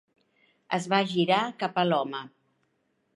Es 0.77 0.87
va 0.93 1.01
girar 1.11 1.41
cap 1.65 1.77
a 1.83 1.83
l'home. 1.91 2.23